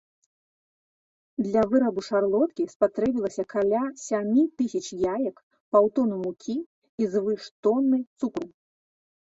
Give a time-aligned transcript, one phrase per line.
[1.47, 4.85] Для вырабу шарлоткі спатрэбілася каля сямі тысяч
[5.19, 5.35] яек,
[5.77, 8.47] паўтоны мукі і звыш тоны цукру.